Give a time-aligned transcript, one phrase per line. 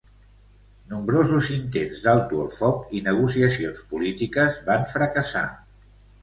[0.93, 5.47] Nombrosos intents d'alto el foc i negociacions polítiques van fracassar.